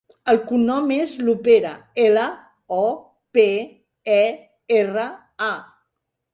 [0.31, 1.73] El cognom és Lopera:
[2.05, 2.25] ela,
[2.79, 2.81] o,
[3.39, 3.47] pe,
[4.19, 4.21] e,
[4.83, 5.09] erra,
[5.53, 5.55] a.